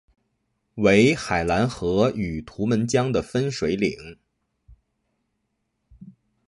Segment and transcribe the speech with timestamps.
[0.77, 4.17] 为海兰河与图们江的分水岭。